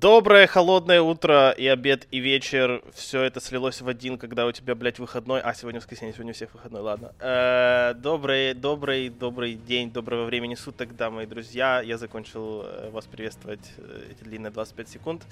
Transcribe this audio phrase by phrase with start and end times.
[0.00, 2.84] Доброе холодное утро и обед и вечер.
[2.94, 5.40] Все это слилось в один, когда у тебя, блядь, выходной.
[5.40, 7.12] А, сегодня воскресенье, сегодня у всех выходной, ладно.
[7.18, 11.80] Э, добрый, добрый, добрый день, доброго времени суток, да, мои друзья.
[11.80, 15.22] Я закончил э, вас приветствовать э, эти длинные 25 секунд.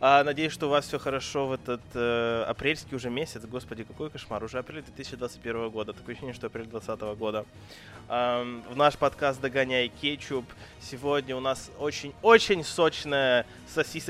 [0.00, 1.80] А, надеюсь, что у вас все хорошо в этот
[2.46, 3.40] апрельский уже месяц.
[3.46, 4.44] Господи, какой кошмар.
[4.44, 5.94] Уже апрель 2021 года.
[5.94, 7.46] Такое ощущение, что апрель 2020 года.
[8.08, 10.44] В наш подкаст «Догоняй кетчуп».
[10.80, 13.46] Сегодня у нас очень-очень сочная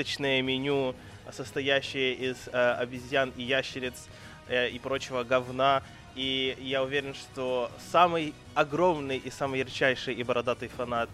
[0.01, 0.95] сосисочное меню,
[1.31, 4.09] состоящее из э, обезьян и ящериц
[4.49, 5.83] э, и прочего говна.
[6.17, 11.11] И я уверен, что самый огромный и самый ярчайший и бородатый фанат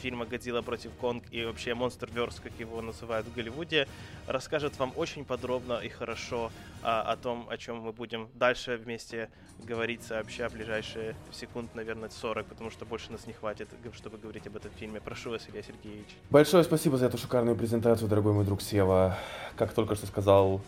[0.00, 3.86] фильма «Годзилла против Конг» и вообще «Монстр-верс», как его называют в Голливуде,
[4.26, 6.50] расскажет вам очень подробно и хорошо
[6.82, 9.28] э, о том, о чем мы будем дальше вместе
[9.64, 14.56] говорить сообща ближайшие секунд, наверное, 40, потому что больше нас не хватит, чтобы говорить об
[14.56, 15.00] этом фильме.
[15.00, 16.08] Прошу вас, Илья Сергеевич.
[16.30, 19.18] Большое спасибо за эту шикарную презентацию, дорогой мой друг Сева.
[19.56, 20.60] Как только что сказал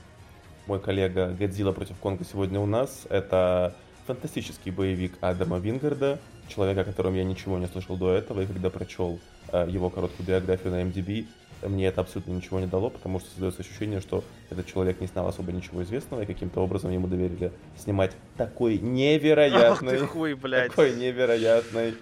[0.67, 3.07] мой коллега, «Годзилла против Конга» сегодня у нас.
[3.09, 3.75] Это
[4.07, 8.71] фантастический боевик Адама Вингарда, человека, о котором я ничего не слышал до этого, и когда
[8.71, 9.19] прочел
[9.53, 11.27] э, его короткую биографию на MDB,
[11.63, 15.27] мне это абсолютно ничего не дало, потому что создается ощущение, что этот человек не снял
[15.27, 19.95] особо ничего известного, и каким-то образом ему доверили снимать такой невероятный...
[19.95, 20.71] Ах ты хуй, блядь.
[20.71, 21.95] Такой невероятный...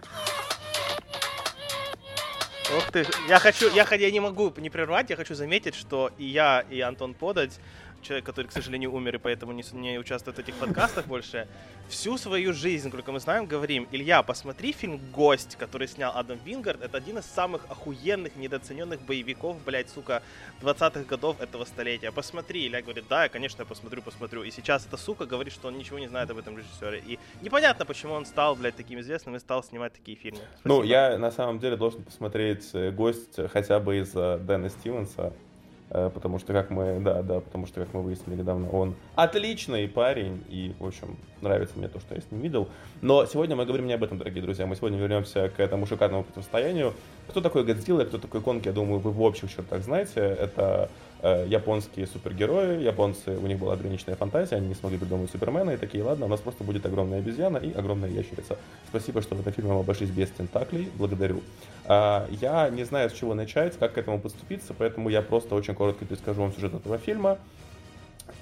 [2.76, 6.24] Ох ты, я хочу, я, я не могу не прервать, я хочу заметить, что и
[6.24, 7.60] я, и Антон Подать
[8.02, 11.48] человек, который, к сожалению, умер и поэтому не, не участвует в этих подкастах больше,
[11.88, 16.82] всю свою жизнь, сколько мы знаем, говорим, Илья, посмотри фильм «Гость», который снял Адам Вингард,
[16.82, 20.22] это один из самых охуенных, недооцененных боевиков, блядь, сука,
[20.62, 22.10] 20-х годов этого столетия.
[22.12, 24.42] Посмотри, Илья говорит, да, конечно, я посмотрю, посмотрю.
[24.42, 27.02] И сейчас эта сука говорит, что он ничего не знает об этом режиссере.
[27.06, 30.40] И непонятно, почему он стал, блядь, таким известным и стал снимать такие фильмы.
[30.60, 30.74] Спасибо.
[30.74, 35.32] Ну, я на самом деле должен посмотреть э, «Гость» хотя бы из-за Дэна Стивенса, Э,
[35.88, 40.42] потому что, как мы, да, да, потому что, как мы выяснили недавно, он отличный парень,
[40.48, 42.68] и, в общем, нравится мне то, что я с ним видел.
[43.02, 46.24] Но сегодня мы говорим не об этом, дорогие друзья, мы сегодня вернемся к этому шикарному
[46.24, 46.94] противостоянию.
[47.28, 50.20] Кто такой Годзилла, кто такой Конг, я думаю, вы в общих чертах знаете.
[50.20, 55.70] Это э, японские супергерои, японцы, у них была ограниченная фантазия, они не смогли придумать Супермена,
[55.70, 58.58] и такие, ладно, у нас просто будет огромная обезьяна и огромная ящерица.
[58.88, 61.42] Спасибо, что в этом фильме мы обошлись без тентаклей, благодарю.
[61.86, 65.74] Э, я не знаю, с чего начать, как к этому подступиться, поэтому я просто очень
[65.74, 67.38] коротко перескажу вам сюжет этого фильма.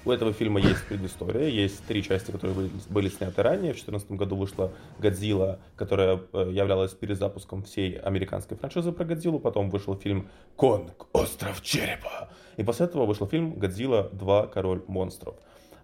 [0.05, 3.73] У этого фильма есть предыстория, есть три части, которые были, были сняты ранее.
[3.73, 9.39] В 2014 году вышла «Годзилла», которая э, являлась перезапуском всей американской франшизы про Годзиллу.
[9.39, 11.07] Потом вышел фильм «Конг.
[11.11, 12.29] Остров Черепа».
[12.55, 14.47] И после этого вышел фильм «Годзилла 2.
[14.47, 15.35] Король монстров».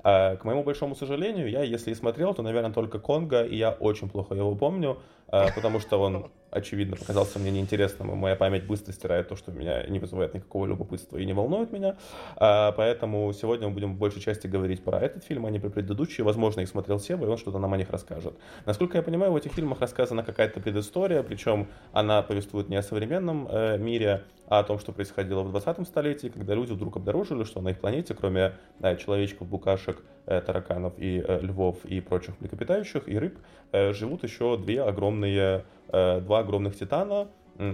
[0.04, 3.72] А, к моему большому сожалению, я, если и смотрел, то, наверное, только Конга, и я
[3.72, 5.00] очень плохо его помню,
[5.32, 9.84] потому что он очевидно, показался мне неинтересным, и моя память быстро стирает то, что меня
[9.88, 11.96] не вызывает никакого любопытства и не волнует меня.
[12.36, 15.70] А, поэтому сегодня мы будем в большей части говорить про этот фильм, а не про
[15.70, 16.24] предыдущий.
[16.24, 18.38] Возможно, их смотрел Сева, и он что-то нам о них расскажет.
[18.66, 23.48] Насколько я понимаю, в этих фильмах рассказана какая-то предыстория, причем она повествует не о современном
[23.50, 27.62] э, мире, а о том, что происходило в 20 столетии, когда люди вдруг обнаружили, что
[27.62, 28.54] на их планете, кроме
[29.00, 33.38] человечков, букашек, э, тараканов и э, львов и прочих млекопитающих и рыб,
[33.72, 37.28] э, живут еще две огромные Э, два огромных титана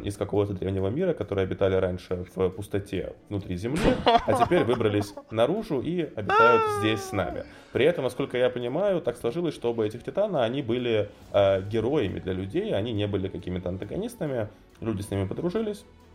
[0.04, 5.82] из какого-то древнего мира, которые обитали раньше в пустоте внутри Земли, а теперь выбрались наружу
[5.82, 7.44] и обитают здесь с нами.
[7.74, 12.20] При этом, насколько я понимаю, так сложилось, что оба этих титана, они были э, героями
[12.20, 14.50] для людей, они не были какими-то антагонистами,
[14.82, 16.07] люди с ними подружились, Э,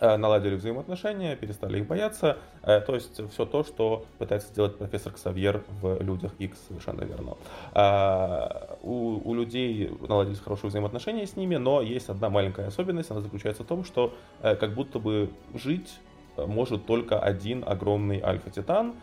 [0.00, 2.38] наладили взаимоотношения, перестали их бояться.
[2.62, 7.36] Э, то есть все то, что пытается сделать профессор Ксавьер в «Людях X», совершенно верно.
[7.74, 13.20] Э, у, у людей наладились хорошие взаимоотношения с ними, но есть одна маленькая особенность, она
[13.20, 15.98] заключается в том, что как будто бы жить
[16.36, 18.94] может только один огромный альфа-титан,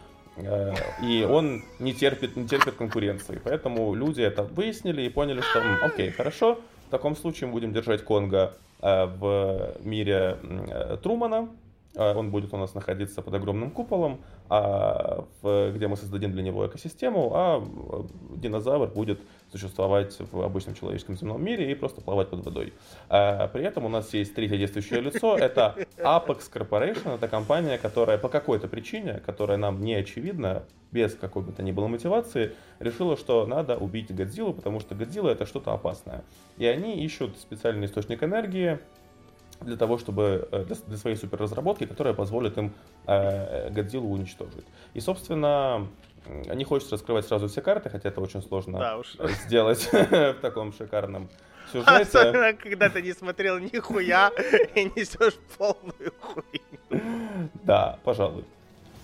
[1.02, 3.40] и он не терпит, не терпит конкуренции.
[3.44, 8.04] Поэтому люди это выяснили и поняли, что, окей, хорошо, в таком случае мы будем держать
[8.04, 11.50] Конга Э, в мире э, Трумана.
[11.96, 14.20] Э, он будет у нас находиться под огромным куполом,
[14.50, 17.64] а в, где мы создадим для него экосистему, а
[18.36, 19.22] динозавр будет
[19.52, 22.74] существовать в обычном человеческом земном мире и просто плавать под водой.
[23.08, 28.30] При этом у нас есть третье действующее лицо, это Apex Corporation, это компания, которая по
[28.30, 30.64] какой-то причине, которая нам не очевидна,
[30.94, 35.30] без какой бы то ни было мотивации, решила, что надо убить Годзиллу, потому что Годзилла
[35.30, 36.24] это что-то опасное.
[36.58, 38.80] И они ищут специальный источник энергии,
[39.62, 42.74] для того, чтобы э, для, для своей суперразработки, которая позволит им
[43.08, 44.66] э, Годзиллу уничтожить.
[44.94, 45.88] И, собственно,
[46.54, 49.16] не хочется раскрывать сразу все карты, хотя это очень сложно да уж.
[49.46, 51.30] сделать в таком шикарном
[51.72, 51.92] сюжете...
[51.92, 54.32] Особенно, когда ты не смотрел нихуя
[54.76, 57.02] и несешь полную хуйню.
[57.64, 58.46] Да, пожалуй.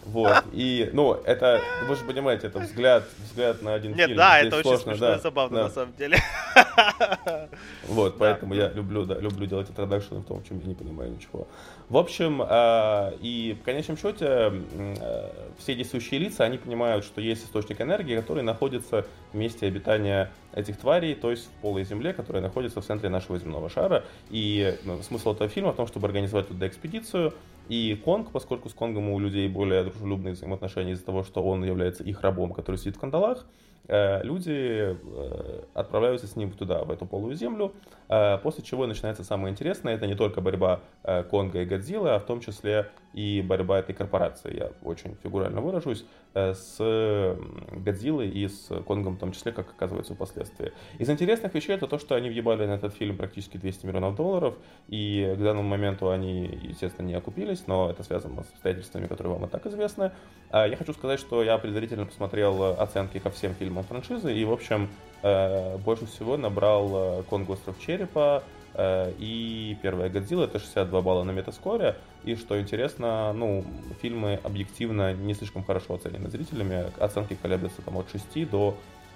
[0.06, 4.18] Вот, и, ну, это, вы же понимаете, это взгляд, взгляд на один Нет, фильм.
[4.18, 5.64] да, Здесь это очень сложно, смешно да, и забавно, да.
[5.66, 6.18] на самом деле.
[7.88, 8.16] Вот, Да.
[8.20, 11.48] поэтому я люблю, да, люблю делать интродакшены в том, в чем я не понимаю ничего.
[11.90, 14.26] В общем, э, и в конечном счете
[14.74, 20.32] э, все действующие лица, они понимают, что есть источник энергии, который находится в месте обитания
[20.60, 24.04] этих тварей, то есть в полой земле, которая находится в центре нашего земного шара.
[24.30, 27.34] И ну, смысл этого фильма в том, чтобы организовать туда экспедицию.
[27.68, 32.04] И Конг, поскольку с Конгом у людей более дружелюбные взаимоотношения из-за того, что он является
[32.04, 33.46] их рабом, который сидит в кандалах,
[33.90, 37.74] люди э, отправляются с ним туда, в эту полую землю,
[38.08, 39.96] э, после чего начинается самое интересное.
[39.96, 43.96] Это не только борьба э, Конга и Годзиллы, а в том числе и борьба этой
[43.96, 46.06] корпорации, я очень фигурально выражусь,
[46.36, 46.78] э, с
[47.72, 50.72] Годзиллой и с Конгом в том числе, как оказывается впоследствии.
[51.00, 54.56] Из интересных вещей это то, что они въебали на этот фильм практически 200 миллионов долларов,
[54.88, 59.46] и к данному моменту они, естественно, не окупились, но это связано с обстоятельствами, которые вам
[59.46, 60.12] и так известны.
[60.52, 64.46] А Я хочу сказать, что я предварительно посмотрел э, оценки ко всем фильмам франшизы, и,
[64.46, 64.90] в общем,
[65.22, 68.44] э, больше всего набрал э, Конг Остров Черепа,
[68.74, 73.64] э, и первая Годзилла, это 62 балла на метаскоре, и что интересно, ну,
[74.02, 78.76] фильмы объективно не слишком хорошо оценены зрителями, оценки колеблются там от 6 до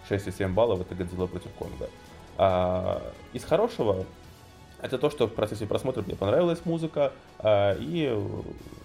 [0.10, 3.02] 6,7 баллов, это Годзилла против Конга.
[3.34, 4.06] Из хорошего
[4.84, 8.14] это то, что в процессе просмотра мне понравилась музыка, а, и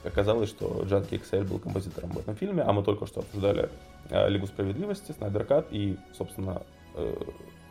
[0.04, 3.68] оказалось, что Джанки XL был композитором в этом фильме, а мы только что обсуждали
[4.08, 6.62] э, Лигу справедливости, Снайдер Кат, и, собственно,
[6.94, 7.14] э,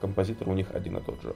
[0.01, 1.33] композитор у них один и тот же.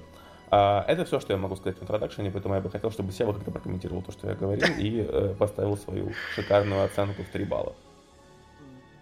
[0.50, 3.32] А, Это все, что я могу сказать в интродакшене, поэтому я бы хотел, чтобы Сева
[3.32, 7.74] как-то прокомментировал то, что я говорил, и э, поставил свою шикарную оценку в 3 балла.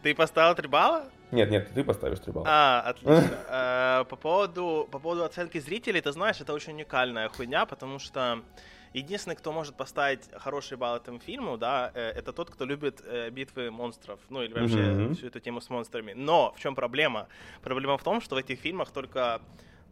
[0.04, 1.06] Ты поставил 3 балла?
[1.32, 2.46] Нет, нет, ты поставишь 3 балла.
[2.50, 3.30] А, отлично.
[3.50, 8.42] Э, По поводу, по поводу оценки зрителей, ты знаешь, это очень уникальная хуйня, потому что
[8.94, 13.30] единственный, кто может поставить хороший балл этому фильму, да, э, это тот, кто любит э,
[13.30, 16.14] битвы монстров, ну или вообще всю эту тему с монстрами.
[16.16, 17.28] Но в чем проблема?
[17.62, 19.42] Проблема в том, что в этих фильмах только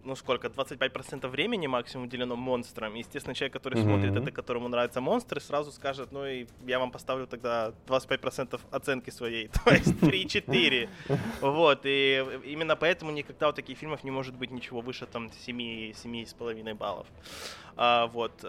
[0.08, 2.94] ну сколько, 25% времени максимум уделено монстрам.
[2.96, 3.90] Естественно, человек, который Мгм.
[3.90, 9.10] смотрит это, которому нравятся монстры, сразу скажет, ну и я вам поставлю тогда 25% оценки
[9.10, 10.90] своей, то есть 3-4.
[11.42, 15.92] Вот, и именно поэтому никогда у таких фильмов не может быть ничего выше там 7,
[15.92, 17.08] 7,5 баллов.
[17.76, 18.44] А, вот.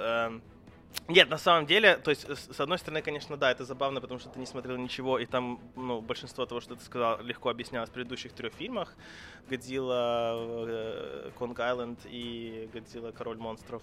[1.08, 4.28] Нет, на самом деле, то есть, с одной стороны, конечно, да, это забавно, потому что
[4.28, 7.92] ты не смотрел ничего, и там, ну, большинство того, что ты сказал, легко объяснялось в
[7.94, 8.94] предыдущих трех фильмах.
[9.48, 10.34] Годзилла,
[10.68, 13.82] э, Конг Айленд и Годзилла, Король монстров.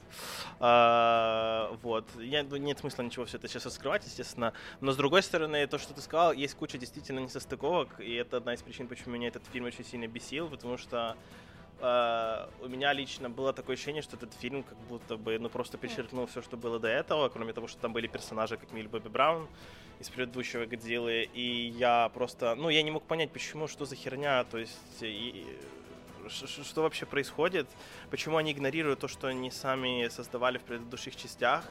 [0.60, 2.06] А, вот.
[2.20, 4.54] Я, ну, нет смысла ничего все это сейчас раскрывать, естественно.
[4.80, 8.54] Но, с другой стороны, то, что ты сказал, есть куча действительно несостыковок, и это одна
[8.54, 11.18] из причин, почему меня этот фильм очень сильно бесил, потому что
[11.80, 15.78] э, у меня лично было такое ощущение, что этот фильм как будто бы, ну, просто
[15.78, 19.10] перечеркнул все, что было до этого, кроме того, что там были персонажи, как Милли Бобби
[19.10, 19.48] Браун
[20.00, 24.44] из предыдущего Годзиллы, и я просто, ну, я не мог понять, почему, что за херня,
[24.44, 25.46] то есть, и-
[26.30, 27.68] что вообще происходит,
[28.10, 31.64] почему они игнорируют то, что они сами создавали в предыдущих частях,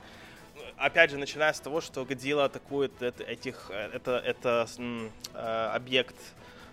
[0.77, 6.15] опять же, начиная с того, что Годзилла атакует эт- этих, э, это, это э, объект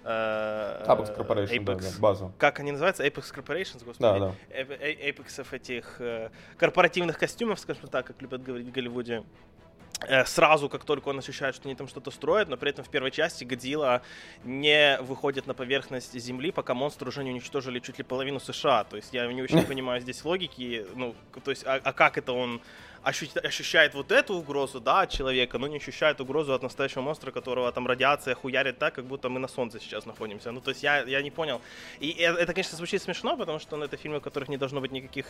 [0.04, 1.82] Apex Corporation, да, Apex.
[1.94, 2.32] да, база.
[2.38, 3.06] Как они называются?
[3.06, 4.00] Apex Corporations, господи.
[4.02, 4.34] Да, да.
[4.50, 9.24] Эп- э- эйпексов этих э, корпоративных костюмов, скажем так, как любят говорить в Голливуде.
[10.08, 12.90] Э, Сразу, как только он ощущает, что они там что-то строят, но при этом в
[12.90, 14.02] первой части Годзилла
[14.44, 18.84] не выходит на поверхность Земли, пока монстры уже не уничтожили чуть ли половину США.
[18.86, 20.86] То есть я не очень понимаю здесь логики.
[20.96, 22.62] Ну, то есть, а, а как это он
[23.04, 27.32] ощу- ощущает вот эту угрозу, да, от человека, но не ощущает угрозу от настоящего монстра,
[27.32, 30.52] которого там радиация хуярит так, как будто мы на солнце сейчас находимся.
[30.52, 31.62] Ну, то есть я, я не понял.
[32.00, 34.82] И э- это, конечно, звучит смешно, потому что ну, это фильмы, в которых не должно
[34.82, 35.26] быть никаких,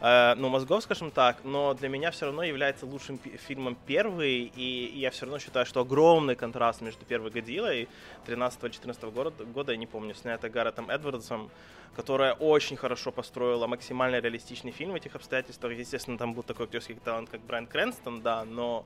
[0.00, 4.52] э, ну, мозгов, скажем так, но для меня все равно является лучшим пи- фильмом первый,
[4.56, 7.88] и, и я все равно считаю, что огромный контраст между первой Годзиллой
[8.26, 11.50] 13-14 года, года, я не помню, снято Гарретом Эдвардсом,
[11.96, 15.72] которая очень хорошо построила максимально реалистичный фильм в этих обстоятельствах.
[15.78, 18.84] Естественно, там был такой актерский талант, как Брайан Крэнстон, да, но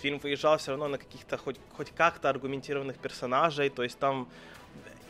[0.00, 4.28] фильм выезжал все равно на каких-то хоть, хоть как-то аргументированных персонажей, то есть там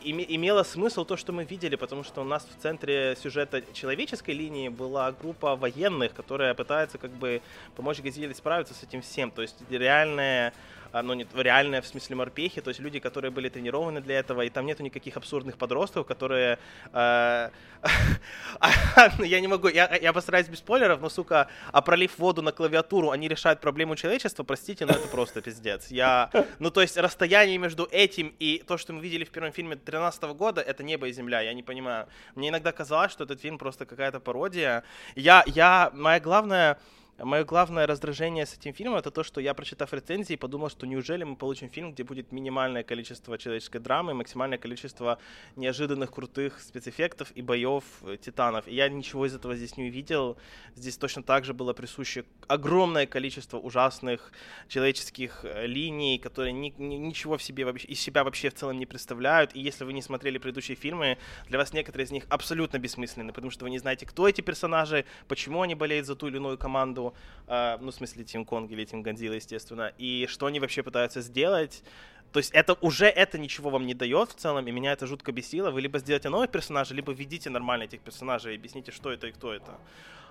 [0.03, 4.31] име- имело смысл то, что мы видели, потому что у нас в центре сюжета человеческой
[4.31, 7.41] линии была группа военных, которая пытается как бы
[7.75, 9.31] помочь Годзилле справиться с этим всем.
[9.31, 10.53] То есть реальная
[10.93, 14.49] ну, не, реальная в смысле морпехи, то есть люди, которые были тренированы для этого, и
[14.49, 16.59] там нету никаких абсурдных подростков, которые...
[16.93, 17.49] Э,
[19.19, 23.11] я не могу, я, я постараюсь без спойлеров, но, сука, а пролив воду на клавиатуру,
[23.11, 25.91] они решают проблему человечества, простите, но это просто пиздец.
[25.91, 26.29] Я,
[26.59, 30.23] ну, то есть расстояние между этим и то, что мы видели в первом фильме 2013
[30.35, 32.07] года, это небо и земля, я не понимаю.
[32.35, 34.83] Мне иногда казалось, что этот фильм просто какая-то пародия.
[35.15, 36.77] Я, я, моя главная
[37.19, 41.23] Мое главное раздражение с этим фильмом это то, что я, прочитав рецензии, подумал, что неужели
[41.23, 45.17] мы получим фильм, где будет минимальное количество человеческой драмы, максимальное количество
[45.55, 48.67] неожиданных крутых спецэффектов и боев э, титанов.
[48.67, 50.37] И я ничего из этого здесь не увидел.
[50.75, 54.31] Здесь точно так же было присуще огромное количество ужасных
[54.67, 58.77] человеческих э, линий, которые ни, ни, ничего в себе вообще, из себя вообще в целом
[58.77, 59.55] не представляют.
[59.55, 63.49] И если вы не смотрели предыдущие фильмы, для вас некоторые из них абсолютно бессмысленны, потому
[63.49, 67.06] что вы не знаете, кто эти персонажи, почему они болеют за ту или иную команду,
[67.47, 71.21] э, ну, в смысле, Тим Конг или Тим Гандила, естественно, и что они вообще пытаются
[71.21, 71.83] сделать.
[72.31, 75.31] То есть это уже это ничего вам не дает в целом, и меня это жутко
[75.31, 75.71] бесило.
[75.71, 79.31] Вы либо сделаете новых персонажей, либо введите нормально этих персонажей и объясните, что это и
[79.31, 79.79] кто это.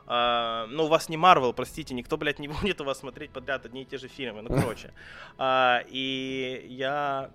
[0.07, 3.67] Uh, ну, у вас не Марвел, простите, никто, блядь, не будет у вас смотреть подряд
[3.67, 4.93] одни и те же фильмы, ну, короче.
[5.37, 7.31] Uh, и я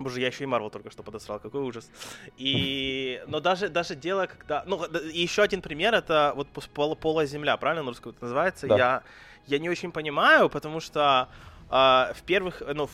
[0.00, 1.90] Боже, я еще и Марвел только что подосрал, какой ужас.
[2.38, 4.64] И, но даже, даже дело, когда...
[4.66, 8.66] Ну, еще один пример, это вот пол, полая земля, правильно на русском это называется?
[8.66, 8.76] Да.
[8.76, 9.02] Я,
[9.46, 11.28] я не очень понимаю, потому что
[11.70, 12.90] Uh, в первых, ну, в,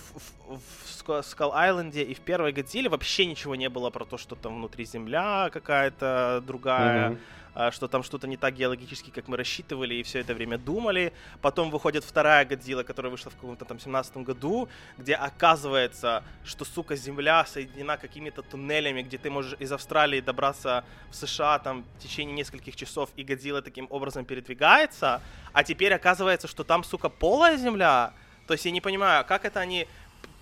[0.49, 4.35] в, в Skull Island и в первой Годзилле вообще ничего не было про то, что
[4.35, 7.13] там внутри земля какая-то другая.
[7.13, 7.19] Mm-hmm.
[7.59, 11.15] А, что там что-то не так геологически, как мы рассчитывали, и все это время думали.
[11.41, 16.97] Потом выходит вторая Годзилла, которая вышла в каком-то там 17 году, где оказывается, что, сука,
[16.97, 22.37] Земля соединена какими-то туннелями, где ты можешь из Австралии добраться в США там в течение
[22.37, 25.23] нескольких часов, и Годзилла таким образом передвигается.
[25.55, 28.13] А теперь оказывается, что там, сука, полая Земля.
[28.47, 29.89] То есть я не понимаю, как это они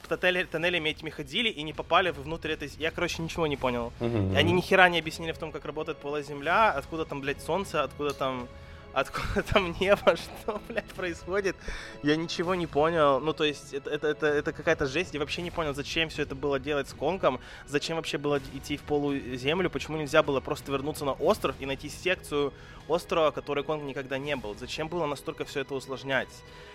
[0.08, 2.70] тоннели, тоннелями этими ходили и не попали внутрь этой...
[2.78, 3.92] Я, короче, ничего не понял.
[4.00, 4.36] Mm-hmm.
[4.36, 7.82] Они ни хера не объяснили в том, как работает полая земля, откуда там, блядь, солнце,
[7.82, 8.48] откуда там
[8.94, 11.56] откуда там небо, что, блядь, происходит,
[12.02, 13.20] я ничего не понял.
[13.20, 16.22] Ну, то есть, это, это, это, это какая-то жесть, я вообще не понял, зачем все
[16.22, 20.72] это было делать с Конгом, зачем вообще было идти в полуземлю, почему нельзя было просто
[20.72, 22.52] вернуться на остров и найти секцию
[22.88, 24.54] острова, который Конг никогда не был.
[24.54, 26.28] Зачем было настолько все это усложнять?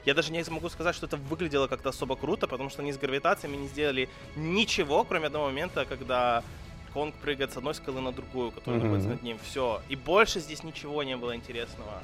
[0.06, 2.98] Я даже не могу сказать, что это выглядело как-то особо круто, потому что они с
[2.98, 6.44] гравитациями не сделали ничего, кроме одного момента, когда
[6.94, 8.84] Конг прыгает с одной скалы на другую, которая mm-hmm.
[8.84, 9.40] находится над ним.
[9.44, 9.82] Все.
[9.90, 12.02] И больше здесь ничего не было интересного.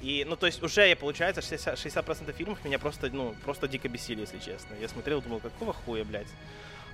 [0.00, 3.88] И, ну, то есть уже, я, получается, 60%, 60% фильмов меня просто, ну, просто дико
[3.88, 4.74] бесили, если честно.
[4.80, 6.28] Я смотрел, думал, какого хуя, блядь.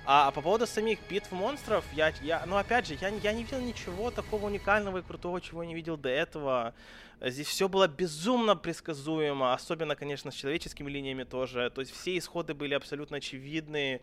[0.05, 3.43] А, а по поводу самих битв монстров, я, я, ну, опять же, я, я не
[3.43, 6.73] видел ничего такого уникального и крутого, чего я не видел до этого.
[7.19, 11.69] Здесь все было безумно предсказуемо, особенно, конечно, с человеческими линиями тоже.
[11.69, 14.01] То есть все исходы были абсолютно очевидны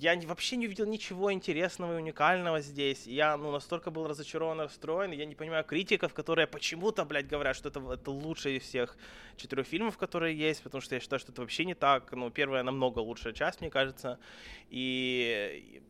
[0.00, 3.06] я вообще не увидел ничего интересного и уникального здесь.
[3.06, 5.12] Я, ну, настолько был разочарован, расстроен.
[5.12, 8.96] Я не понимаю критиков, которые почему-то, блядь, говорят, что это, это лучший из всех
[9.36, 12.12] четырех фильмов, которые есть, потому что я считаю, что это вообще не так.
[12.12, 14.18] Ну, первая намного лучшая часть, мне кажется.
[14.70, 15.82] И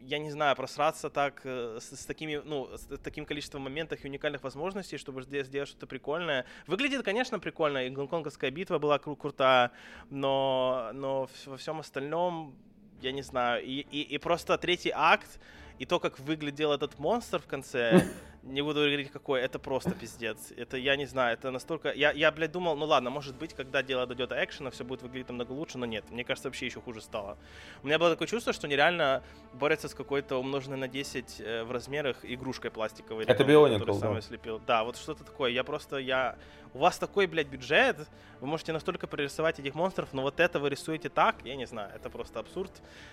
[0.00, 4.08] я не знаю, просраться так э, с, с такими, ну, с таким количеством моментов и
[4.08, 6.46] уникальных возможностей, чтобы здесь сделать что-то прикольное.
[6.66, 9.72] Выглядит, конечно, прикольно, и гонконгская битва была кру- крутая,
[10.10, 12.56] но, но во всем остальном
[13.00, 15.40] я не знаю, и, и, и просто третий акт,
[15.78, 18.06] и то, как выглядел этот монстр в конце,
[18.46, 20.52] не буду говорить какой, это просто пиздец.
[20.56, 21.92] Это, я не знаю, это настолько...
[21.92, 25.02] Я, я блядь, думал, ну ладно, может быть, когда дело дойдет до экшена, все будет
[25.02, 26.04] выглядеть намного лучше, но нет.
[26.10, 27.36] Мне кажется, вообще еще хуже стало.
[27.82, 29.22] У меня было такое чувство, что нереально
[29.52, 33.24] борется с какой-то умноженной на 10 э, в размерах игрушкой пластиковой.
[33.24, 34.20] Это Бионикл, да?
[34.20, 34.60] Слепил.
[34.66, 35.50] Да, вот что-то такое.
[35.50, 36.36] Я просто, я...
[36.72, 37.96] У вас такой, блядь, бюджет,
[38.40, 41.90] вы можете настолько прорисовать этих монстров, но вот это вы рисуете так, я не знаю,
[41.94, 42.70] это просто абсурд.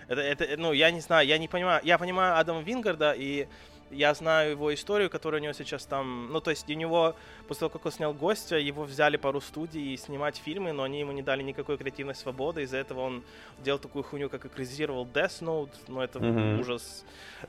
[0.09, 1.81] Это, это, ну, я не знаю, я не понимаю.
[1.83, 3.47] Я понимаю Адама Вингарда и
[3.91, 6.31] я знаю его историю, которая у него сейчас там...
[6.31, 7.15] Ну, то есть у него,
[7.47, 11.11] после того, как он снял «Гостя», его взяли пару студий снимать фильмы, но они ему
[11.11, 12.63] не дали никакой креативной свободы.
[12.63, 13.23] Из-за этого он
[13.63, 16.59] делал такую хуйню, как экранизировал Death Note, ну, это mm-hmm.
[16.59, 17.05] ужас.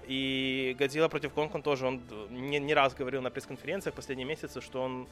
[0.07, 4.61] И «Годзилла против Конг» он тоже, он не, не раз говорил на пресс-конференциях последние месяцы,
[4.61, 5.07] что он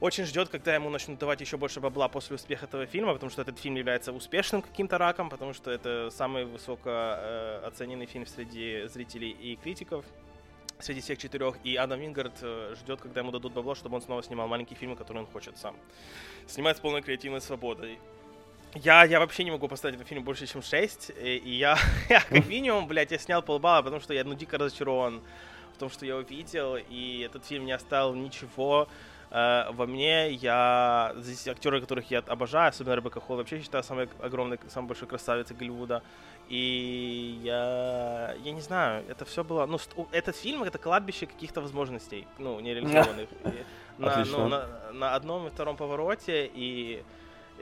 [0.00, 3.42] очень ждет, когда ему начнут давать еще больше бабла после успеха этого фильма, потому что
[3.42, 8.86] этот фильм является успешным каким-то раком, потому что это самый высоко э, оцененный фильм среди
[8.88, 10.04] зрителей и критиков
[10.78, 14.22] среди всех четырех, и Адам Вингард э, ждет, когда ему дадут бабло, чтобы он снова
[14.22, 15.76] снимал маленькие фильмы, которые он хочет сам.
[16.46, 17.98] Снимает с полной креативной свободой.
[18.74, 21.78] Я, я вообще не могу поставить этот фильм больше, чем 6, и, и я,
[22.08, 25.22] я как минимум, блядь, я снял полбалла, потому что я, ну, дико разочарован
[25.74, 28.88] в том, что я увидел, и этот фильм не оставил ничего
[29.30, 31.12] Э, во мне я...
[31.16, 35.56] Здесь актеры, которых я обожаю, особенно Ребекка Холл, вообще считаю самой огромной, самой большой красавицей
[35.56, 36.02] Голливуда.
[36.48, 38.34] И я...
[38.42, 39.66] Я не знаю, это все было...
[39.66, 39.78] Ну,
[40.12, 43.28] этот фильм— это кладбище каких-то возможностей, ну, нереализованных.
[43.98, 47.02] На, ну, на, на одном и втором повороте, и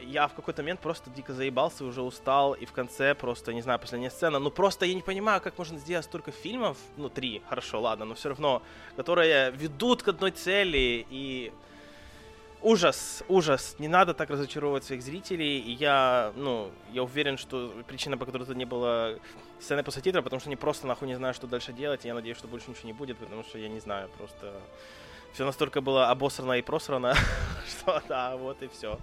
[0.02, 3.78] я в какой-то момент просто дико заебался, уже устал, и в конце просто, не знаю,
[3.78, 7.80] последняя сцена, ну просто я не понимаю, как можно сделать столько фильмов, ну три, хорошо,
[7.80, 8.62] ладно, но все равно,
[8.96, 11.52] которые ведут к одной цели, и
[12.64, 18.16] ужас, ужас, не надо так разочаровывать своих зрителей, и я, ну, я уверен, что причина,
[18.16, 19.18] по которой это не было
[19.60, 22.14] сцены после титра, потому что они просто нахуй не знают, что дальше делать, и я
[22.14, 24.52] надеюсь, что больше ничего не будет, потому что я не знаю, просто
[25.34, 27.14] все настолько было обосрано и просрано,
[27.68, 28.98] что да, вот и все.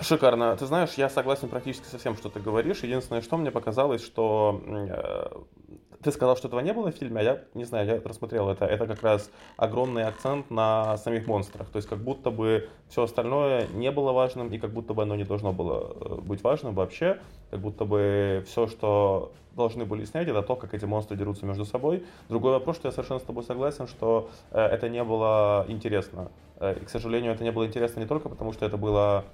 [0.00, 0.56] Шикарно.
[0.56, 2.82] Ты знаешь, я согласен практически со всем, что ты говоришь.
[2.82, 5.71] Единственное, что мне показалось, что э,
[6.02, 8.64] ты сказал, что этого не было в фильме, а я не знаю, я рассмотрел это.
[8.64, 11.68] Это как раз огромный акцент на самих монстрах.
[11.68, 15.14] То есть как будто бы все остальное не было важным, и как будто бы оно
[15.14, 17.20] не должно было э, быть важным вообще.
[17.50, 21.64] Как будто бы все, что должны были снять, это то, как эти монстры дерутся между
[21.64, 22.04] собой.
[22.28, 26.30] Другой вопрос, что я совершенно с тобой согласен, что э, это не было интересно.
[26.56, 29.24] Э, и, к сожалению, это не было интересно не только потому, что это было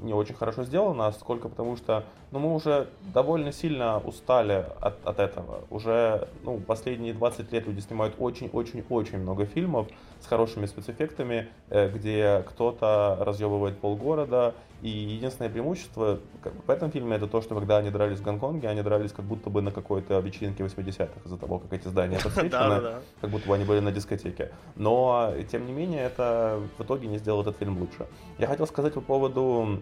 [0.00, 5.06] не очень хорошо сделано, а сколько потому что ну, мы уже довольно сильно устали от,
[5.06, 5.60] от этого.
[5.70, 9.88] Уже ну, последние 20 лет люди снимают очень-очень-очень много фильмов
[10.20, 14.54] с хорошими спецэффектами, э, где кто-то разъебывает полгорода.
[14.82, 16.20] И единственное преимущество
[16.66, 19.50] в этом фильме это то, что когда они дрались в Гонконге, они дрались как будто
[19.50, 23.64] бы на какой-то вечеринке 80-х из-за того, как эти здания подсвечены, как будто бы они
[23.64, 24.52] были на дискотеке.
[24.76, 28.06] Но, тем не менее, это в итоге не сделал этот фильм лучше.
[28.38, 29.80] Я хотел сказать по поводу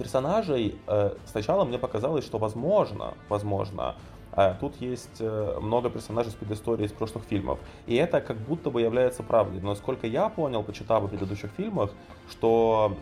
[0.00, 3.94] персонажей э, сначала мне показалось, что возможно, возможно,
[4.32, 7.58] э, тут есть э, много персонажей с предысторией из прошлых фильмов.
[7.86, 9.60] И это как будто бы является правдой.
[9.60, 11.90] Но насколько я понял, почитав о предыдущих фильмах,
[12.30, 12.96] что,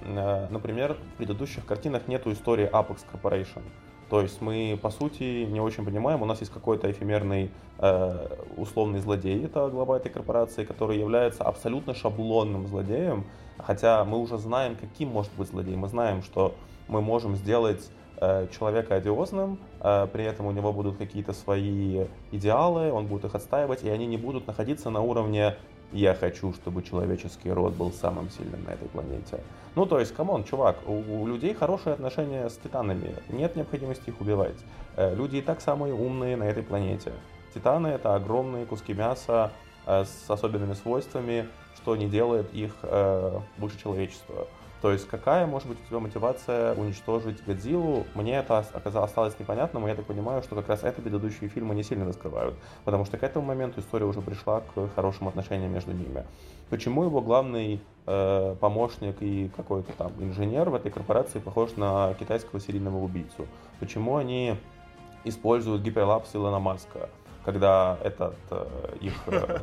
[0.51, 3.63] например, в предыдущих картинах нету истории Apex Corporation.
[4.11, 8.27] То есть мы, по сути, не очень понимаем, у нас есть какой-то эфемерный э,
[8.57, 13.27] условный злодей, это глава этой корпорации, который является абсолютно шаблонным злодеем,
[13.59, 15.77] хотя мы уже знаем, каким может быть злодей.
[15.77, 16.55] Мы знаем, что
[16.89, 17.91] мы можем сделать
[18.21, 23.35] э, человека одиозным, э, при этом у него будут какие-то свои идеалы, он будет их
[23.35, 25.57] отстаивать, и они не будут находиться на уровне
[25.93, 29.41] «я хочу, чтобы человеческий род был самым сильным на этой планете».
[29.75, 34.09] Ну, то есть, come on, чувак, у, у людей хорошие отношения с титанами, нет необходимости
[34.09, 34.57] их убивать.
[34.97, 37.13] Э, люди и так самые умные на этой планете.
[37.55, 39.53] Титаны— это огромные куски мяса
[39.87, 42.75] с особенными свойствами, что не делает их
[43.57, 44.47] выше человечества.
[44.81, 48.07] То есть какая может быть у тебя мотивация уничтожить Годзиллу?
[48.15, 51.83] Мне это осталось непонятным, и я так понимаю, что как раз это предыдущие фильмы не
[51.83, 56.25] сильно раскрывают, потому что к этому моменту история уже пришла к хорошим отношениям между ними.
[56.71, 62.61] Почему его главный э, помощник и какой-то там инженер в этой корпорации похож на китайского
[62.61, 63.47] серийного убийцу?
[63.81, 64.55] Почему они
[65.25, 67.09] используют гиперлапс Илона Маска,
[67.45, 68.67] когда этот э,
[69.01, 69.59] их э,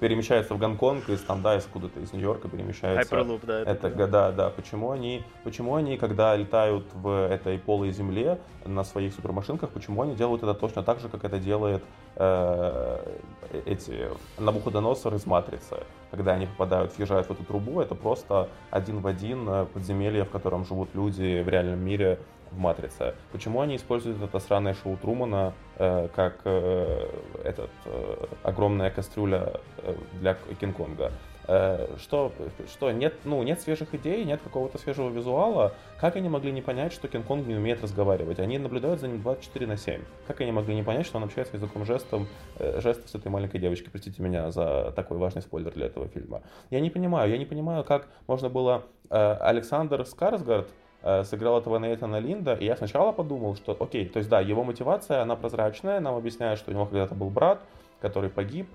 [0.00, 3.14] перемещается в Гонконг из там, да, из куда-то из Нью-Йорка перемещается.
[3.14, 3.60] Hyperloop, да.
[3.60, 4.50] Это, это да, да.
[4.50, 10.14] Почему они, почему они, когда летают в этой полой земле на своих супермашинках, почему они
[10.14, 11.82] делают это точно так же, как это делает
[12.16, 13.18] э,
[13.66, 14.08] эти
[14.38, 15.76] Набуходоносор из Матрицы,
[16.10, 20.30] когда они попадают, въезжают в эту трубу, это просто один в один э, подземелье, в
[20.30, 22.18] котором живут люди в реальном мире
[22.50, 23.14] в «Матрице».
[23.32, 27.08] Почему они используют это сраное шоу Трумана э, как э,
[27.44, 31.12] этот, э, огромная кастрюля э, для Кинг-Конга?
[31.52, 32.32] Э, что,
[32.72, 35.74] что нет, ну, нет свежих идей, нет какого-то свежего визуала.
[35.98, 38.38] Как они могли не понять, что Кинг-Конг не умеет разговаривать?
[38.38, 40.00] Они наблюдают за ним 24 на 7.
[40.28, 42.28] Как они могли не понять, что он общается языком жестом,
[42.60, 43.90] э, жестов с этой маленькой девочкой?
[43.90, 46.42] Простите меня за такой важный спойлер для этого фильма.
[46.70, 50.68] Я не понимаю, я не понимаю, как можно было Александр Скарсгард
[51.02, 55.22] сыграл этого Нейтана Линда, и я сначала подумал, что окей, то есть да, его мотивация,
[55.22, 57.60] она прозрачная, нам объясняют, что у него когда-то был брат,
[58.00, 58.68] который погиб,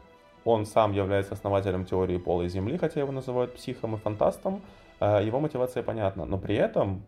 [0.45, 4.61] он сам является основателем теории полой Земли, хотя его называют психом и фантастом,
[4.99, 7.03] э, его мотивация понятна, но при этом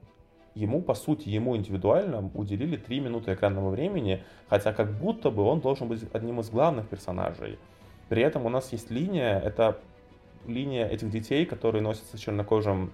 [0.55, 5.59] ему, по сути, ему индивидуально уделили 3 минуты экранного времени, хотя как будто бы он
[5.59, 7.59] должен быть одним из главных персонажей.
[8.09, 9.77] При этом у нас есть линия, это
[10.47, 12.91] линия этих детей, которые носятся чернокожим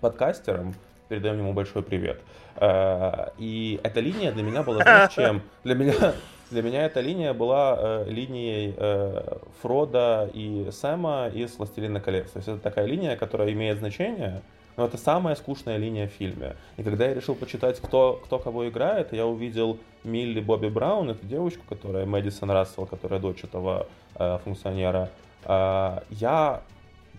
[0.00, 0.74] подкастером,
[1.12, 2.20] передаем ему большой привет.
[2.56, 5.42] Э, и эта линия для меня была, знаешь, чем?
[5.62, 6.14] Для меня,
[6.50, 12.30] для меня эта линия была э, линией э, Фрода и Сэма из «Властелина колец».
[12.30, 14.40] То есть это такая линия, которая имеет значение,
[14.78, 16.56] но это самая скучная линия в фильме.
[16.78, 21.26] И когда я решил почитать, кто, кто кого играет, я увидел Милли Бобби Браун, эту
[21.26, 25.10] девочку, которая Мэдисон Рассел, которая дочь этого э, функционера.
[25.44, 26.62] Э, я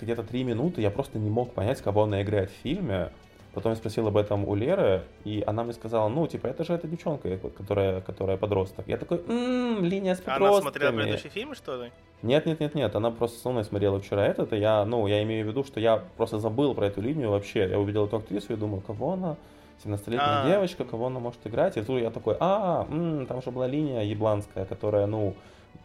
[0.02, 3.10] где-то три минуты я просто не мог понять, кого она играет в фильме.
[3.54, 6.74] Потом я спросил об этом у Леры, и она мне сказала, ну, типа, это же
[6.74, 8.88] эта девчонка, которая, которая подросток.
[8.88, 10.48] Я такой, ммм, линия с подростками.
[10.48, 11.92] Она смотрела предыдущий фильм, что ли?
[12.24, 15.22] Нет, нет, нет, нет, она просто со мной смотрела вчера этот, и я, ну, я
[15.22, 17.70] имею в виду, что я просто забыл про эту линию вообще.
[17.70, 19.36] Я увидел эту актрису и думал, кого она?
[19.84, 20.50] 17-летняя А-а-а.
[20.50, 21.78] девочка, кого она может играть?
[21.78, 25.36] И тут я такой, а, м-м, там же была линия ебланская, которая, ну,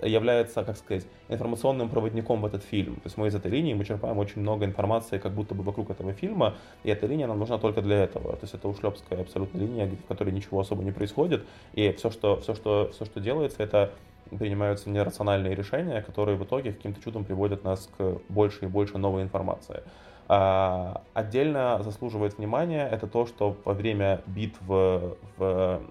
[0.03, 2.95] является, как сказать, информационным проводником в этот фильм.
[2.97, 5.91] То есть мы из этой линии мы черпаем очень много информации как будто бы вокруг
[5.91, 8.33] этого фильма, и эта линия нам нужна только для этого.
[8.33, 12.41] То есть это ушлепская абсолютно линия, в которой ничего особо не происходит, и все, что,
[12.41, 13.93] все, что, все, что делается, это
[14.39, 19.23] принимаются нерациональные решения, которые в итоге каким-то чудом приводят нас к больше и больше новой
[19.23, 19.83] информации.
[20.31, 25.17] А, отдельно заслуживает внимания это то, что во время битв в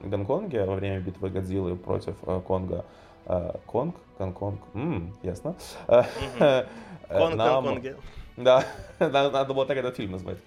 [0.03, 2.85] Гонконге, во время битвы Годзиллы против э, Конга,
[3.65, 5.55] Конг, Гонконг, м ясно.
[5.87, 7.95] Конг, Гонконге.
[8.37, 8.63] Да,
[8.99, 10.37] надо было так этот фильм назвать.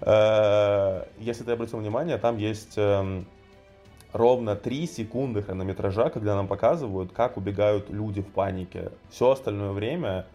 [0.00, 3.26] Э, если ты обратил внимание, там есть эм,
[4.12, 8.92] ровно 3 секунды хронометража, когда нам показывают, как убегают люди в панике.
[9.10, 10.26] Все остальное время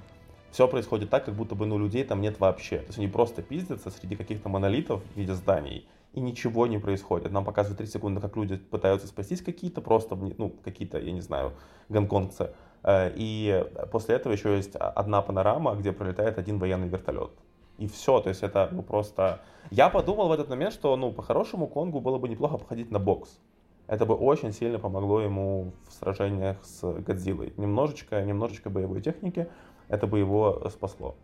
[0.51, 2.79] все происходит так, как будто бы ну, людей там нет вообще.
[2.79, 7.31] То есть они просто пиздятся среди каких-то монолитов в виде зданий и ничего не происходит.
[7.31, 11.53] Нам показывают 3 секунды, как люди пытаются спастись какие-то, просто, ну, какие-то, я не знаю,
[11.89, 12.51] гонконгцы.
[12.83, 17.31] Э, и после этого еще есть одна панорама, где пролетает один военный вертолет.
[17.77, 19.41] И все, то есть это ну, просто...
[19.69, 23.39] Я подумал в этот момент, что, ну, по-хорошему Конгу было бы неплохо походить на бокс.
[23.87, 27.53] Это бы очень сильно помогло ему в сражениях с Годзиллой.
[27.57, 29.47] Немножечко, немножечко боевой техники,
[29.87, 31.15] это бы его спасло.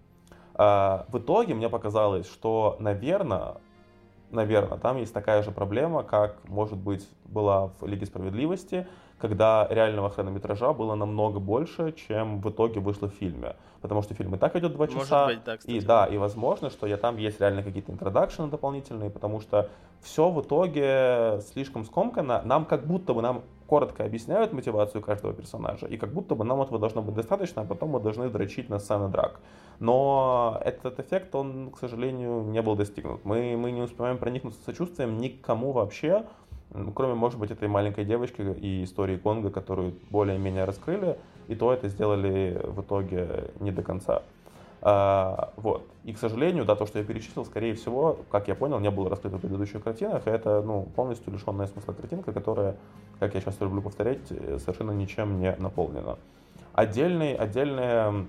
[0.53, 3.55] А, в итоге мне показалось, что, наверное,
[4.33, 8.87] наверное, там есть такая же проблема, как, может быть, была в Лиге Справедливости,
[9.23, 13.55] когда реального хронометража было намного больше, чем в итоге вышло в фильме.
[13.79, 15.27] Потому что фильм и так идет два часа.
[15.27, 19.39] Быть, да, и да, и возможно, что я там есть реально какие-то интродакшены дополнительные, потому
[19.39, 19.69] что
[20.01, 22.41] все в итоге слишком скомкано.
[22.43, 26.62] Нам как будто бы нам коротко объясняют мотивацию каждого персонажа, и как будто бы нам
[26.62, 29.39] этого должно быть достаточно, а потом мы должны дрочить на сцены драк.
[29.79, 33.25] Но этот эффект, он, к сожалению, не был достигнут.
[33.25, 36.25] Мы, мы не успеваем проникнуться сочувствием никому вообще,
[36.95, 41.88] кроме, может быть, этой маленькой девочки и истории Конга, которую более-менее раскрыли, и то это
[41.88, 44.21] сделали в итоге не до конца.
[44.86, 45.88] А, вот.
[46.03, 49.09] И, к сожалению, да, то, что я перечислил, скорее всего, как я понял, не было
[49.09, 50.27] раскрыто в предыдущих картинах.
[50.27, 52.75] И это ну, полностью лишенная смысла картинка, которая,
[53.19, 56.17] как я часто люблю повторять, совершенно ничем не наполнена.
[56.73, 58.25] Отдельный, отдельное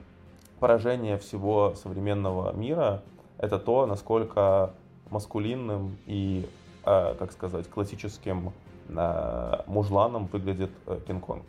[0.60, 3.02] поражение всего современного мира—
[3.38, 4.74] это то, насколько
[5.10, 6.46] маскулинным и,
[6.84, 8.52] э, как сказать, классическим
[8.88, 10.70] э, мужланом выглядит
[11.06, 11.44] Кинг-Конг.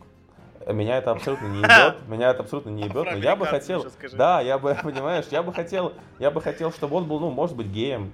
[0.66, 4.40] Меня это абсолютно не ебет, меня это абсолютно не ебет, но я бы хотел, да,
[4.40, 7.68] я бы, понимаешь, я бы хотел, я бы хотел, чтобы он был, ну, может быть,
[7.68, 8.12] геем,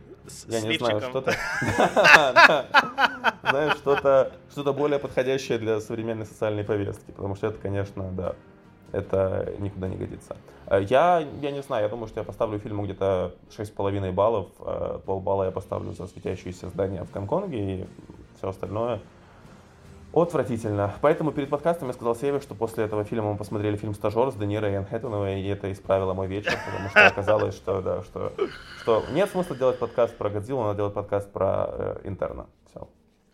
[0.48, 1.32] я не знаю, что-то,
[3.42, 8.34] знаешь, что-то, что-то более подходящее для современной социальной повестки, потому что это, конечно, да,
[8.92, 10.36] это никуда не годится.
[10.66, 15.00] Э, я, я не знаю, я думаю, что я поставлю фильму где-то 6,5 баллов, э,
[15.04, 17.86] полбалла я поставлю за светящиеся здания в Гонконге и
[18.38, 19.00] все остальное
[20.14, 20.92] Отвратительно.
[21.00, 24.34] Поэтому перед подкастом я сказал Севе, что после этого фильма мы посмотрели фильм «Стажер» с
[24.34, 28.32] Де Ниро и Энн и это исправило мой вечер, потому что оказалось, что, да, что,
[28.82, 32.44] что нет смысла делать подкаст про Годзиллу, надо делать подкаст про э, интерна.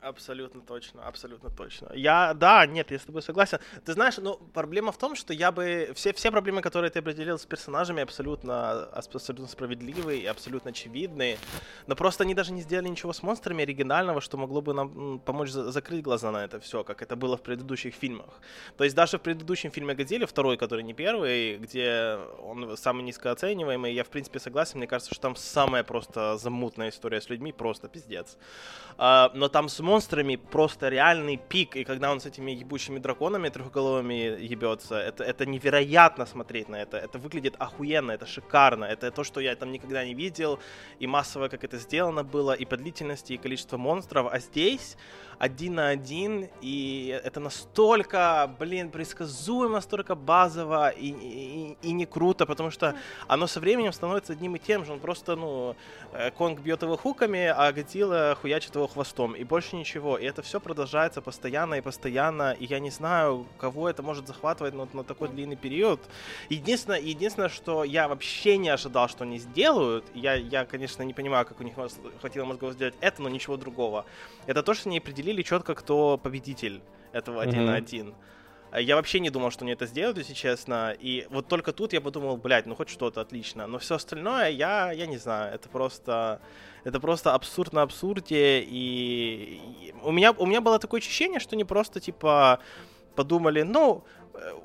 [0.09, 1.91] Абсолютно точно, абсолютно точно.
[1.95, 3.59] Я, да, нет, я с тобой согласен.
[3.85, 5.93] Ты знаешь, ну, проблема в том, что я бы...
[5.95, 11.37] Все, все проблемы, которые ты определил с персонажами, абсолютно, абсолютно справедливые и абсолютно очевидные.
[11.87, 15.51] Но просто они даже не сделали ничего с монстрами оригинального, что могло бы нам помочь
[15.51, 18.41] за- закрыть глаза на это все, как это было в предыдущих фильмах.
[18.79, 23.93] То есть даже в предыдущем фильме «Годзилля», второй, который не первый, где он самый низкооцениваемый,
[23.93, 24.79] я, в принципе, согласен.
[24.79, 28.39] Мне кажется, что там самая просто замутная история с людьми, просто пиздец.
[28.97, 29.98] А, но там с монстрами
[30.37, 36.27] просто реальный пик, и когда он с этими ебучими драконами трехголовыми ебется, это, это невероятно
[36.27, 40.15] смотреть на это, это выглядит охуенно, это шикарно, это то, что я там никогда не
[40.15, 40.59] видел,
[40.99, 44.97] и массово, как это сделано было, и по длительности, и количество монстров, а здесь
[45.39, 52.45] один на один, и это настолько, блин, предсказуемо, настолько базово и, и, и не круто,
[52.45, 52.97] потому что
[53.29, 54.93] оно со временем становится одним и тем же.
[54.93, 55.77] Он просто, ну,
[56.13, 60.19] э, Конг бьет его хуками, а Годзилла хуячит его хвостом, и больше ничего.
[60.19, 64.75] И это все продолжается постоянно и постоянно, и я не знаю, кого это может захватывать
[64.75, 66.01] на, на такой длинный период.
[66.49, 71.47] Единственное, единственное, что я вообще не ожидал, что они сделают, я, я конечно, не понимаю,
[71.47, 71.75] как у них
[72.21, 74.05] хватило мозгов сделать это, но ничего другого.
[74.47, 76.81] Это то, что они определили определили четко, кто победитель
[77.13, 78.15] этого один на один.
[78.79, 80.95] Я вообще не думал, что они это сделают, если честно.
[81.01, 83.67] И вот только тут я подумал, блядь, ну хоть что-то отлично.
[83.67, 86.41] Но все остальное, я, я не знаю, это просто...
[86.85, 88.61] Это просто абсурд на абсурде.
[88.61, 92.59] И, и у, меня, у меня было такое ощущение, что они просто, типа,
[93.15, 94.05] подумали, ну,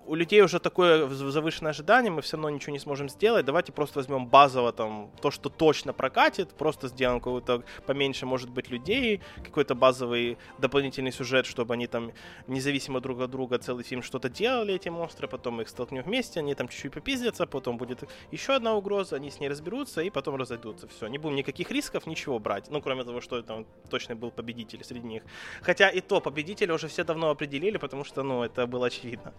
[0.05, 3.99] у людей уже такое завышенное ожидание, мы все равно ничего не сможем сделать, давайте просто
[3.99, 9.75] возьмем базово там то, что точно прокатит, просто сделаем какую-то поменьше, может быть, людей, какой-то
[9.75, 12.11] базовый дополнительный сюжет, чтобы они там
[12.47, 16.55] независимо друг от друга целый фильм что-то делали, эти монстры, потом их столкнем вместе, они
[16.55, 20.87] там чуть-чуть попиздятся, потом будет еще одна угроза, они с ней разберутся и потом разойдутся.
[20.87, 24.83] Все, не будем никаких рисков, ничего брать, ну, кроме того, что там точно был победитель
[24.83, 25.23] среди них.
[25.61, 29.33] Хотя и то, победителя уже все давно определили, потому что, ну, это было очевидно.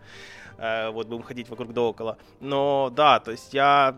[0.59, 2.19] Э, вот будем ходить вокруг да около.
[2.41, 3.95] Но да, то есть я,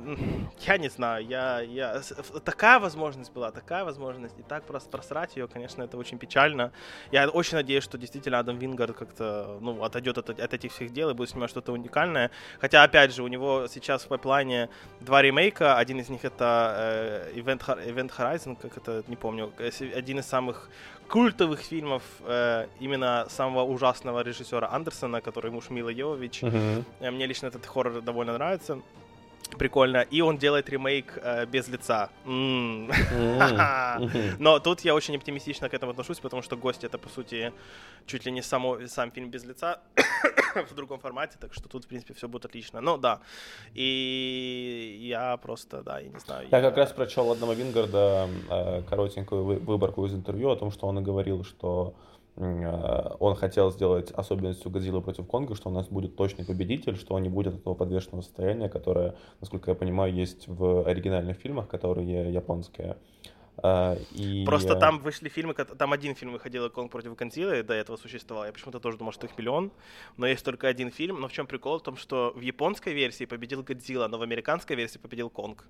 [0.66, 2.00] я не знаю, я, я,
[2.44, 6.72] такая возможность была, такая возможность, и так просто просрать ее, конечно, это очень печально.
[7.12, 11.10] Я очень надеюсь, что действительно Адам Вингард как-то, ну, отойдет от, от этих всех дел
[11.10, 12.30] и будет снимать что-то уникальное.
[12.60, 14.68] Хотя, опять же, у него сейчас в пайплайне
[15.00, 19.52] два ремейка, один из них это э, Event, Event Horizon, как это, не помню,
[19.94, 20.70] один из самых
[21.08, 26.42] культовых фильмов э, именно самого ужасного режиссера Андерсона, который муж Мила Йовович.
[26.42, 27.10] Uh-huh.
[27.10, 28.80] Мне лично этот хоррор довольно нравится.
[29.58, 30.02] Прикольно.
[30.02, 32.10] И он делает ремейк э, без лица.
[34.38, 37.52] Но тут я очень оптимистично к этому отношусь, потому что «Гость»— это, по сути,
[38.06, 39.80] чуть ли не само, сам фильм без лица
[40.70, 42.80] в другом формате, так что тут, в принципе, все будет отлично.
[42.80, 43.20] Ну, да.
[43.74, 46.48] И я просто, да, я не знаю.
[46.50, 50.98] Я, как раз прочел одного Вингарда э, коротенькую выборку из интервью о том, что он
[50.98, 51.94] и говорил, что
[52.36, 57.30] он хотел сделать особенностью Годзиллы против Конга, что у нас будет точный победитель, что не
[57.30, 62.98] будет этого подвешенного состояния, которое, насколько я понимаю, есть в оригинальных фильмах, которые японские.
[63.62, 64.44] Э, и...
[64.44, 68.44] Просто там вышли фильмы, там один фильм выходил Конг против Годзиллы, до этого существовал.
[68.44, 69.72] Я почему-то тоже думал, что их миллион,
[70.16, 71.20] но есть только один фильм.
[71.20, 71.78] Но в чем прикол?
[71.78, 75.64] В том, что в японской версии победил Годзилла, но в американской версии победил Конг.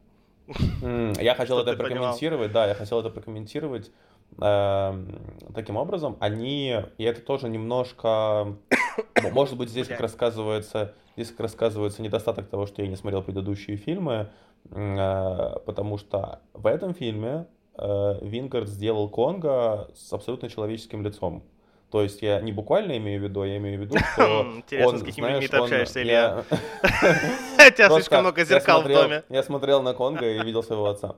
[1.21, 3.91] Я хотел это прокомментировать, да, я хотел это прокомментировать.
[4.39, 5.19] Эм,
[5.55, 8.55] таким образом, они, и это тоже немножко,
[9.33, 13.79] может быть, здесь как рассказывается, здесь как рассказывается недостаток того, что я не смотрел предыдущие
[13.79, 14.29] фильмы,
[14.71, 17.47] э, потому что в этом фильме
[17.79, 21.43] э, Вингард сделал Конга с абсолютно человеческим лицом.
[21.91, 24.89] То есть я не буквально имею в виду, а я имею в виду, что Интересно,
[24.89, 26.45] он, с какими знаешь, людьми ты общаешься, Илья?
[26.51, 29.25] У тебя слишком много зеркал в доме.
[29.31, 31.17] Я смотрел на Конга и видел своего отца.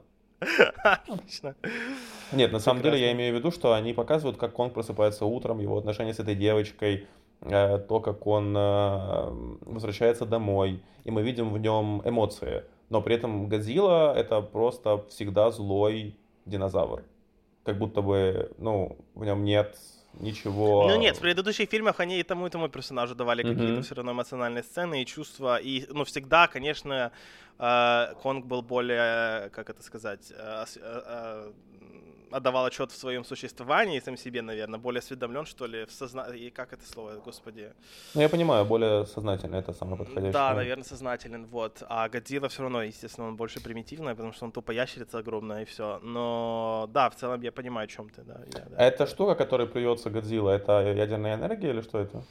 [0.85, 1.57] Отлично.
[2.33, 5.61] Нет, на самом деле я имею в виду, что они показывают, как Конг просыпается утром,
[5.61, 7.07] его отношения с этой девочкой,
[7.41, 9.31] э, то, как он э,
[9.63, 12.65] возвращается домой, и мы видим в нем эмоции.
[12.91, 17.03] Но при этом Годзилла— это просто всегда злой динозавр.
[17.65, 19.77] Как будто бы, ну, в нем нет
[20.21, 20.89] ничего.
[20.89, 23.55] Ну нет, в предыдущих фильмах они и тому, и тому персонажу давали mm-hmm.
[23.55, 25.59] какие-то все равно эмоциональные сцены и чувства.
[25.59, 27.13] И, ну, всегда, конечно,
[27.59, 30.33] э, Конг был более, как это сказать,
[32.31, 36.25] отдавал отчет в своем существовании сам себе, наверное, более осведомлен, что ли, в созна...
[36.35, 37.73] И как это слово, господи?
[38.15, 40.33] Ну, я понимаю, более сознательно, это самое подходящее.
[40.33, 41.83] Да, наверное, сознателен, вот.
[41.89, 45.65] А Годзилла все равно, естественно, он больше примитивный, потому что он тупо ящерица огромная и
[45.65, 45.99] все.
[46.03, 48.41] Но, да, в целом я понимаю, о чем ты, да.
[48.55, 48.77] Я, да.
[48.87, 52.23] Это штука, которой плюется Годзилла, это ядерная энергия или что это?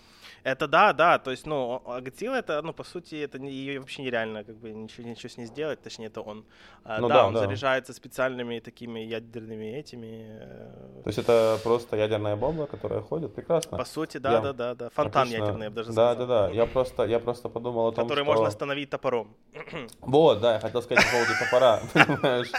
[0.44, 4.04] Это да, да, то есть, ну, Годзилла это, ну, по сути, это не, ее вообще
[4.04, 6.46] нереально, как бы, ничего, ничего с ней сделать, точнее, это он.
[6.84, 7.40] А, ну, да, да, он да.
[7.42, 10.26] заряжается специальными такими ядерными этими.
[10.40, 13.78] Э, то есть это просто ядерная бомба, которая ходит, прекрасно.
[13.78, 14.42] По сути, да, я...
[14.42, 15.44] да, да, да, фонтан Отлично.
[15.44, 16.16] ядерный, я бы даже сказал.
[16.16, 18.34] Да, да, да, я просто, я просто подумал о том, Который что...
[18.34, 19.36] можно остановить топором.
[20.02, 22.52] Вот, да, я хотел сказать по поводу топора, понимаешь,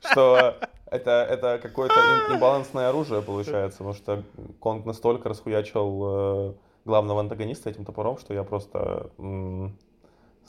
[0.00, 0.56] что
[0.90, 1.94] это, это какое-то
[2.30, 4.22] имбалансное оружие получается, потому что
[4.60, 6.54] Конг настолько расхуячил э,
[6.86, 9.10] главного антагониста этим топором, что я просто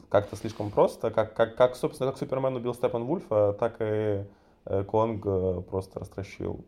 [0.10, 4.24] как-то слишком просто, как, как, как, собственно, как Супермен убил Степан Вульфа, так и
[4.66, 6.64] э, Конг э, просто растращил.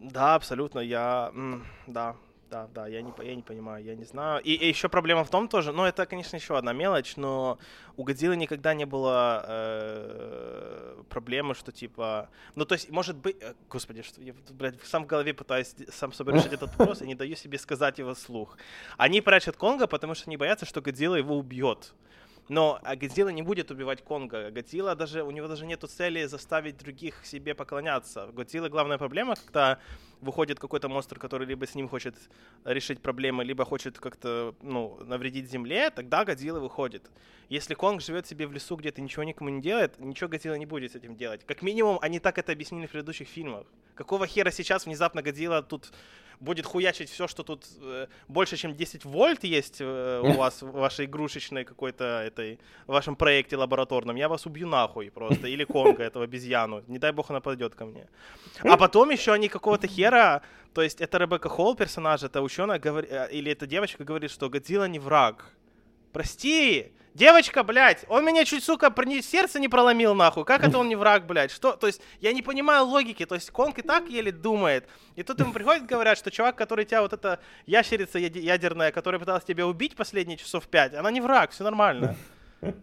[0.00, 1.32] Да, абсолютно, я,
[1.86, 2.14] да,
[2.50, 4.42] да, да, я не, я не понимаю, я не знаю.
[4.42, 7.58] И, и еще проблема в том тоже, ну, это, конечно, еще одна мелочь, но
[7.96, 12.28] у Годзиллы никогда не было э, проблемы, что типа...
[12.54, 13.36] Ну, то есть, может быть...
[13.40, 17.06] Э, господи, что я, блядь, сам в голове пытаюсь сам собой решить этот вопрос и
[17.06, 18.56] не даю себе сказать его слух.
[18.96, 21.94] Они прячут Конга, потому что они боятся, что Годзилла его убьет.
[22.48, 24.50] Но а Годзилла не будет убивать Конга.
[24.50, 28.28] Годзилла даже, у него даже нет цели заставить других себе поклоняться.
[28.32, 29.78] Годзилла главная проблема, когда
[30.20, 32.14] выходит какой-то монстр, который либо с ним хочет
[32.64, 37.10] решить проблемы, либо хочет как-то, ну, навредить земле, тогда Годзилла выходит.
[37.48, 40.92] Если Конг живет себе в лесу, где-то ничего никому не делает, ничего Годзилла не будет
[40.92, 41.44] с этим делать.
[41.46, 43.66] Как минимум, они так это объяснили в предыдущих фильмах.
[43.94, 45.92] Какого хера сейчас внезапно Годзилла тут
[46.40, 50.70] будет хуячить все, что тут э, больше, чем 10 вольт есть э, у вас в
[50.70, 56.02] вашей игрушечной какой-то этой, в вашем проекте лабораторном, я вас убью нахуй просто, или Конга,
[56.04, 58.08] этого обезьяну, не дай бог она подойдет ко мне.
[58.62, 60.42] А потом еще они какого-то хера,
[60.74, 64.48] то есть это Ребекка Холл персонаж, это ученая, говорит, э, или эта девочка говорит, что
[64.48, 65.50] Годзилла не враг.
[66.12, 70.44] Прости, Девочка, блядь, он меня чуть, сука, сердце не проломил, нахуй.
[70.44, 71.50] Как это он не враг, блядь?
[71.50, 71.72] Что?
[71.72, 73.24] То есть, я не понимаю логики.
[73.24, 74.86] То есть, Конг и так еле думает.
[75.14, 79.44] И тут ему приходят, говорят, что чувак, который тебя, вот эта ящерица ядерная, которая пыталась
[79.44, 82.16] тебя убить последние часов пять, она не враг, все нормально.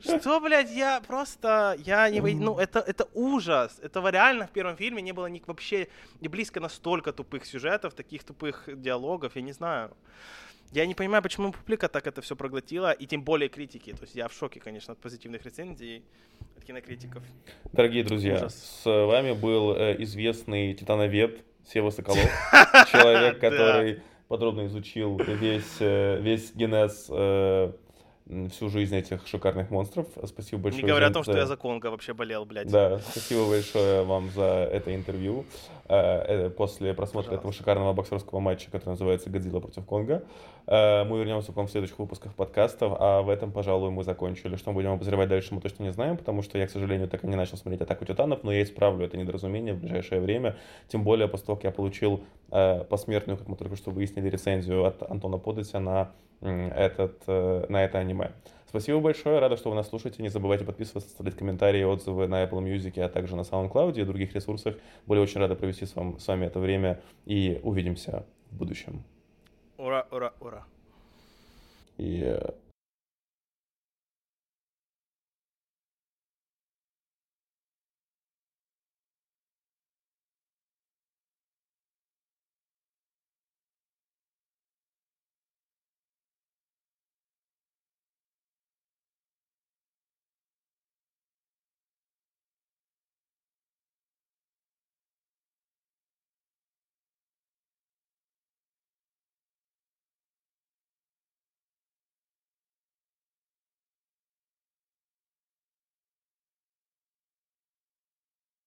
[0.01, 3.79] Что, блядь, я просто, я не, ну, это, это ужас.
[3.83, 5.89] Этого реально в первом фильме не было ни, вообще
[6.21, 9.95] не близко настолько тупых сюжетов, таких тупых диалогов, я не знаю.
[10.73, 13.91] Я не понимаю, почему публика так это все проглотила, и тем более критики.
[13.91, 16.03] То есть я в шоке, конечно, от позитивных рецензий
[16.57, 17.21] от кинокритиков.
[17.71, 18.81] Дорогие друзья, Ужас.
[18.83, 22.27] с вами был э, известный титановед Сева Соколов,
[22.91, 27.71] человек, который подробно изучил весь, э, весь генез э,
[28.49, 30.07] всю жизнь этих шикарных монстров.
[30.25, 30.83] Спасибо большое.
[30.83, 32.71] Не говоря о том, что я за Конга вообще болел, блядь.
[32.71, 35.45] Да, спасибо большое вам за это интервью.
[35.89, 37.35] Э, после просмотра Пожалуйста.
[37.35, 40.23] этого шикарного боксерского матча, который называется «Годзилла против Конга».
[40.65, 44.55] Э, мы вернемся к вам в следующих выпусках подкастов, а в этом, пожалуй, мы закончили.
[44.55, 47.23] Что мы будем обозревать дальше, мы точно не знаем, потому что я, к сожалению, так
[47.23, 50.55] и не начал смотреть «Атаку титанов», но я исправлю это недоразумение в ближайшее время.
[50.87, 52.42] Тем более, после того, как я получил э,
[52.89, 56.11] посмертную, как мы только что выяснили, рецензию от Антона Подотя на
[56.41, 58.31] этот, э, на это аниме.
[58.67, 60.21] Спасибо большое, рада, что вы нас слушаете.
[60.23, 64.33] Не забывайте подписываться, оставлять комментарии, отзывы на Apple Music, а также на SoundCloud и других
[64.33, 64.75] ресурсах.
[65.05, 69.03] Были очень рады провести с, вам, с вами это время и увидимся в будущем.
[69.77, 70.65] Ура, ура, ура.
[71.97, 72.39] И